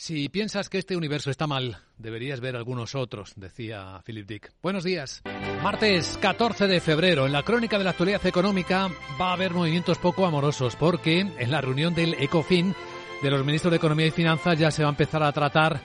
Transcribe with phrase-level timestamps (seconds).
[0.00, 4.52] Si piensas que este universo está mal, deberías ver algunos otros, decía Philip Dick.
[4.62, 5.22] Buenos días.
[5.60, 8.88] Martes 14 de febrero, en la crónica de la actualidad económica
[9.20, 12.76] va a haber movimientos poco amorosos porque en la reunión del ECOFIN
[13.24, 15.80] de los ministros de Economía y Finanzas ya se va a empezar a tratar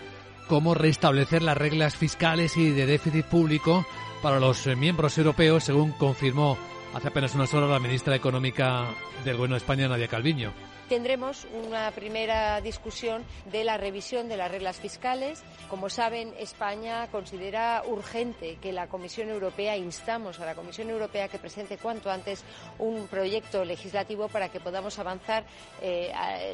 [0.47, 3.83] cómo restablecer las reglas fiscales y de déficit público
[4.21, 6.55] para los miembros europeos, según confirmó
[6.93, 8.87] hace apenas unas horas la ministra económica
[9.23, 10.53] del Gobierno de España, Nadia Calviño
[10.93, 15.43] tendremos una primera discusión de la revisión de las reglas fiscales.
[15.67, 21.39] Como saben, España considera urgente que la Comisión Europea, instamos a la Comisión Europea que
[21.39, 22.43] presente cuanto antes
[22.77, 25.45] un proyecto legislativo para que podamos avanzar
[25.81, 26.11] eh,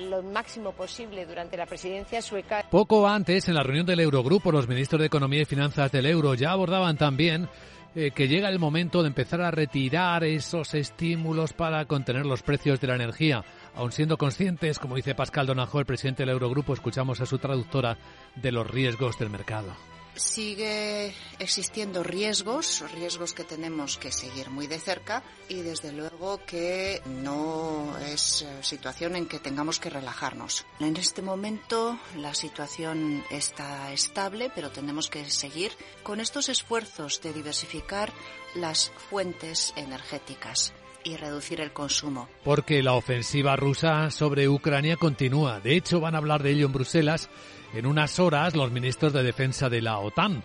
[0.10, 2.66] lo máximo posible durante la presidencia sueca.
[2.70, 6.34] Poco antes, en la reunión del Eurogrupo, los ministros de Economía y Finanzas del Euro
[6.36, 7.50] ya abordaban también
[7.96, 12.80] eh, que llega el momento de empezar a retirar esos estímulos para contener los precios
[12.80, 13.44] de la energía.
[13.76, 17.98] Aun siendo conscientes, como dice Pascal Donajo, el presidente del Eurogrupo, escuchamos a su traductora
[18.36, 19.76] de los riesgos del mercado
[20.20, 27.02] sigue existiendo riesgos, riesgos que tenemos que seguir muy de cerca y desde luego que
[27.06, 30.66] no es eh, situación en que tengamos que relajarnos.
[30.80, 35.72] En este momento la situación está estable, pero tenemos que seguir
[36.04, 38.12] con estos esfuerzos de diversificar
[38.56, 42.28] las fuentes energéticas y reducir el consumo.
[42.44, 45.60] Porque la ofensiva rusa sobre Ucrania continúa.
[45.60, 47.30] De hecho, van a hablar de ello en Bruselas
[47.74, 50.44] en unas horas los ministros de defensa de la OTAN.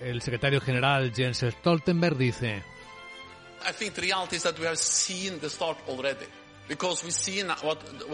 [0.00, 2.62] El secretario general Jens Stoltenberg dice.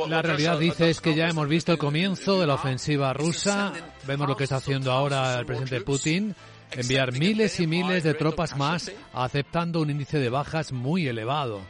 [0.09, 3.73] La realidad dice es que ya hemos visto el comienzo de la ofensiva rusa.
[4.07, 6.35] Vemos lo que está haciendo ahora el presidente Putin.
[6.71, 11.61] Enviar miles y miles de tropas más aceptando un índice de bajas muy elevado.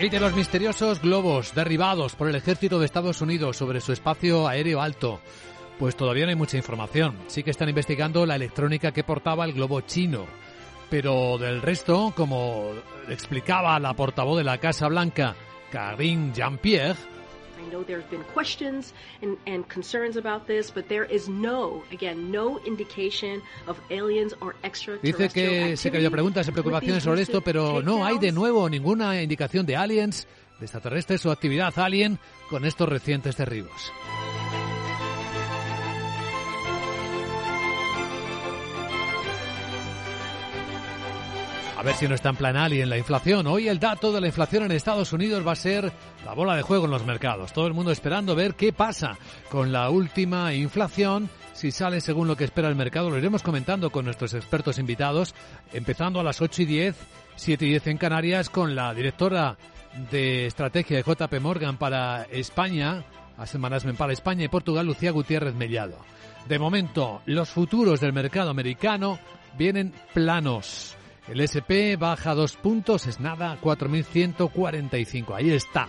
[0.00, 4.46] Y de los misteriosos globos derribados por el ejército de Estados Unidos sobre su espacio
[4.46, 5.20] aéreo alto.
[5.76, 7.16] Pues todavía no hay mucha información.
[7.26, 10.26] Sí que están investigando la electrónica que portaba el globo chino.
[10.88, 12.70] Pero del resto, como
[13.08, 15.34] explicaba la portavoz de la Casa Blanca,
[15.72, 16.96] Karine Jean-Pierre,
[17.70, 18.92] know there's been questions
[19.22, 24.54] and, and concerns about this, but there is no, again, no indication of aliens or
[25.02, 29.22] Dice que que había preguntas y preocupaciones sobre esto, pero no hay de nuevo ninguna
[29.22, 30.26] indicación de aliens,
[30.58, 32.18] de extraterrestres o actividad alien
[32.50, 33.92] con estos recientes derribos.
[41.78, 43.46] A ver si no está en plan en la inflación.
[43.46, 45.92] Hoy el dato de la inflación en Estados Unidos va a ser
[46.24, 47.52] la bola de juego en los mercados.
[47.52, 49.16] Todo el mundo esperando ver qué pasa
[49.48, 51.30] con la última inflación.
[51.52, 55.36] Si sale según lo que espera el mercado, lo iremos comentando con nuestros expertos invitados,
[55.72, 56.96] empezando a las 8 y 10,
[57.36, 59.56] 7 y 10 en Canarias, con la directora
[60.10, 63.04] de estrategia de JP Morgan para España,
[63.36, 65.98] a semanas para España y Portugal, Lucía Gutiérrez Mellado.
[66.48, 69.20] De momento, los futuros del mercado americano
[69.56, 70.97] vienen planos.
[71.30, 75.34] El SP baja dos puntos, es nada, 4.145.
[75.34, 75.88] Ahí está.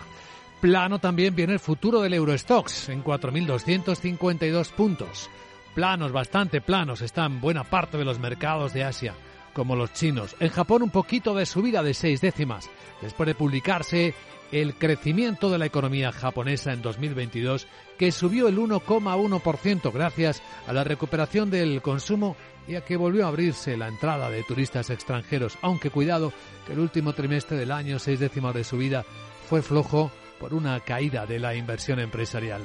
[0.59, 5.29] Plano también viene el futuro del Eurostox en 4.252 puntos.
[5.73, 9.13] Planos, bastante planos, están buena parte de los mercados de Asia,
[9.53, 10.35] como los chinos.
[10.39, 12.69] En Japón un poquito de subida de seis décimas,
[13.01, 14.13] después de publicarse
[14.51, 17.67] el crecimiento de la economía japonesa en 2022,
[17.97, 22.35] que subió el 1,1% gracias a la recuperación del consumo
[22.67, 26.33] y a que volvió a abrirse la entrada de turistas extranjeros, aunque cuidado
[26.65, 29.05] que el último trimestre del año, seis décimas de subida,
[29.47, 32.61] fue flojo por una caída de la inversión empresarial.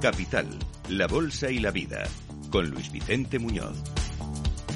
[0.00, 0.46] Capital,
[0.88, 2.04] la Bolsa y la Vida,
[2.50, 3.76] con Luis Vicente Muñoz.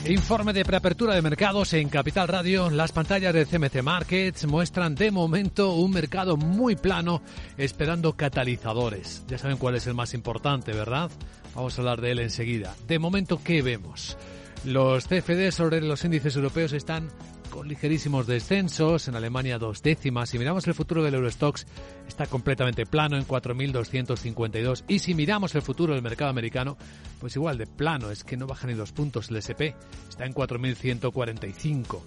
[0.04, 2.70] Informe de preapertura de mercados en Capital Radio.
[2.70, 7.22] Las pantallas de CMC Markets muestran de momento un mercado muy plano
[7.56, 9.24] esperando catalizadores.
[9.28, 11.08] Ya saben cuál es el más importante, ¿verdad?
[11.54, 12.74] Vamos a hablar de él enseguida.
[12.88, 14.16] De momento, ¿qué vemos?
[14.64, 17.10] Los CFD sobre los índices europeos están
[17.52, 20.30] con ligerísimos descensos, en Alemania dos décimas.
[20.30, 21.66] Si miramos el futuro del Eurostox,
[22.08, 24.84] está completamente plano en 4.252.
[24.88, 26.78] Y si miramos el futuro del mercado americano,
[27.20, 29.76] pues igual de plano, es que no baja ni dos puntos el SP,
[30.08, 32.00] está en 4.145.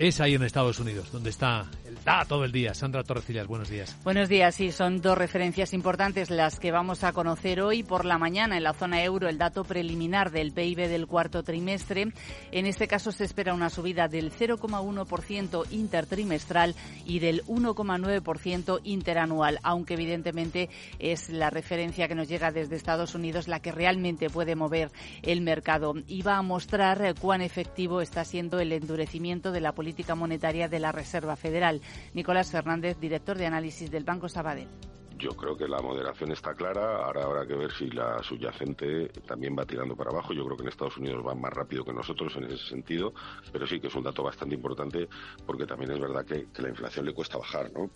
[0.00, 2.72] es ahí en Estados Unidos, donde está el dato del día.
[2.72, 3.94] Sandra Torrecillas, buenos días.
[4.02, 8.16] Buenos días, sí, son dos referencias importantes las que vamos a conocer hoy por la
[8.16, 12.14] mañana en la zona euro, el dato preliminar del PIB del cuarto trimestre.
[12.50, 16.74] En este caso se espera una subida del 0,1% intertrimestral
[17.04, 23.48] y del 1,9% interanual, aunque evidentemente es la referencia que nos llega desde Estados Unidos
[23.48, 28.60] la que realmente puede mover el mercado y va a mostrar cuán efectivo está siendo
[28.60, 31.80] el endurecimiento de la política monetaria de la Reserva Federal.
[32.14, 34.89] Nicolás Fernández, director de análisis del Banco Sabadell.
[35.20, 37.04] Yo creo que la moderación está clara.
[37.04, 40.32] Ahora habrá que ver si la subyacente también va tirando para abajo.
[40.32, 43.12] Yo creo que en Estados Unidos va más rápido que nosotros en ese sentido,
[43.52, 45.08] pero sí que es un dato bastante importante
[45.46, 47.90] porque también es verdad que, que la inflación le cuesta bajar, ¿no?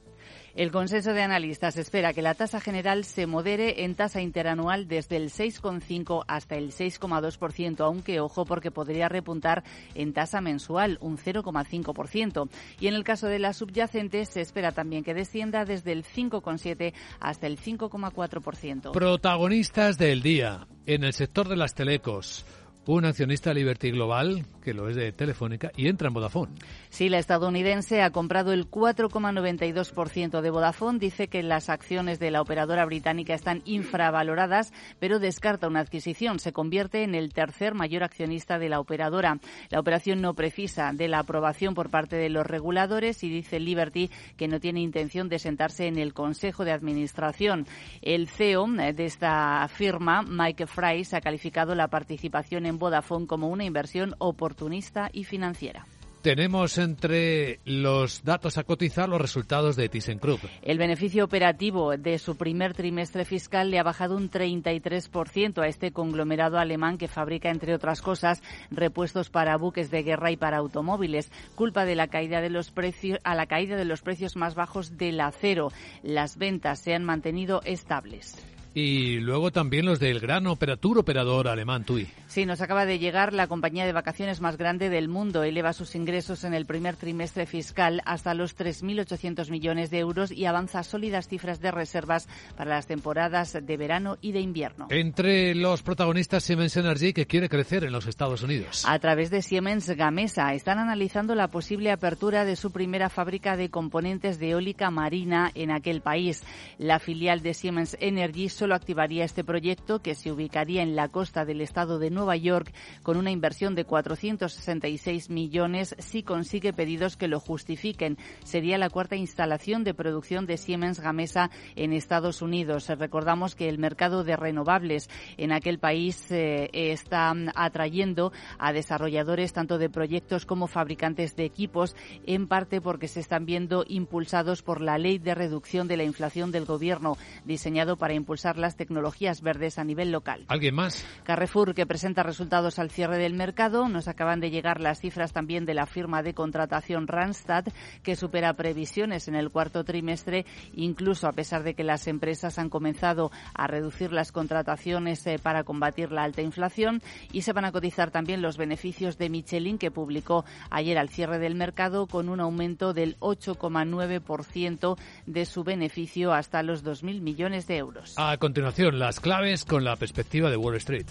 [0.55, 5.17] El consenso de analistas espera que la tasa general se modere en tasa interanual desde
[5.17, 9.65] el 6,5 hasta el 6,2%, aunque ojo porque podría repuntar
[9.97, 12.49] en tasa mensual un 0,5%.
[12.79, 16.94] Y en el caso de la subyacente se espera también que descienda desde el 5,7
[17.21, 18.93] hasta el 5,4%.
[18.93, 22.45] Protagonistas del día en el sector de las telecos
[22.87, 26.53] un accionista Liberty Global, que lo es de Telefónica, y entra en Vodafone.
[26.89, 30.99] Sí, la estadounidense ha comprado el 4,92% de Vodafone.
[30.99, 36.39] Dice que las acciones de la operadora británica están infravaloradas, pero descarta una adquisición.
[36.39, 39.39] Se convierte en el tercer mayor accionista de la operadora.
[39.69, 44.11] La operación no precisa de la aprobación por parte de los reguladores y dice Liberty
[44.37, 47.67] que no tiene intención de sentarse en el Consejo de Administración.
[48.01, 53.65] El CEO de esta firma, Mike Fry, ha calificado la participación en Vodafone como una
[53.65, 54.15] inversión
[54.55, 55.85] oportunista y financiera.
[56.23, 60.41] Tenemos entre los datos a cotizar los resultados de ThyssenKrupp.
[60.62, 65.93] El beneficio operativo de su primer trimestre fiscal le ha bajado un 33% a este
[65.93, 71.31] conglomerado alemán que fabrica, entre otras cosas, repuestos para buques de guerra y para automóviles,
[71.56, 74.97] culpa de la caída de los precios a la caída de los precios más bajos
[74.97, 75.73] del acero.
[76.03, 78.54] Las ventas se han mantenido estables.
[78.75, 82.09] Y luego también los del gran operatur operador alemán TUI.
[82.26, 85.44] Sí, nos acaba de llegar la compañía de vacaciones más grande del mundo.
[85.44, 90.47] Eleva sus ingresos en el primer trimestre fiscal hasta los 3.800 millones de euros y
[90.47, 94.88] avanza sólidas cifras de reservas para las temporadas de verano y de invierno.
[94.91, 98.85] Entre los protagonistas Siemens Energy que quiere crecer en los Estados Unidos.
[98.88, 103.70] A través de Siemens Gamesa están analizando la posible apertura de su primera fábrica de
[103.70, 106.43] componentes de eólica marina en aquel país.
[106.79, 111.45] La filial de Siemens Energy solo activaría este proyecto que se ubicaría en la costa
[111.45, 112.73] del estado de Nueva York
[113.03, 118.17] con una inversión de 466 millones si consigue pedidos que lo justifiquen.
[118.43, 122.89] Sería la cuarta instalación de producción de Siemens Gamesa en Estados Unidos.
[122.89, 129.77] Recordamos que el mercado de renovables en aquel país eh, está atrayendo a desarrolladores tanto
[129.77, 131.95] de proyectos como fabricantes de equipos,
[132.25, 136.51] en parte porque se están viendo impulsados por la ley de reducción de la inflación
[136.51, 140.45] del gobierno, diseñado para impulsar las tecnologías verdes a nivel local.
[140.49, 141.05] ¿Alguien más?
[141.25, 143.89] Carrefour, que presenta resultados al cierre del mercado.
[143.89, 147.67] Nos acaban de llegar las cifras también de la firma de contratación Randstad,
[148.03, 152.71] que supera previsiones en el cuarto trimestre, incluso a pesar de que las empresas han
[152.71, 157.03] comenzado a reducir las contrataciones eh, para combatir la alta inflación.
[157.33, 161.39] Y se van a cotizar también los beneficios de Michelin, que publicó ayer al cierre
[161.39, 167.77] del mercado con un aumento del 8,9% de su beneficio hasta los 2.000 millones de
[167.77, 171.06] euros continuación, las claves con la perspectiva de Wall Street.